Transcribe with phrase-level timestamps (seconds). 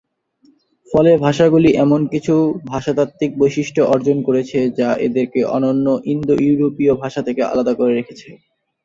[0.87, 2.35] ফলে ভাষাগুলি এমন কিছু
[2.71, 8.29] ভাষাতাত্ত্বিক বৈশিষ্ট্য অর্জন করেছে, যা এদেরকে অন্যান্য ইন্দো-ইউরোপীয় ভাষা থেকে আলাদা করে রেখেছে।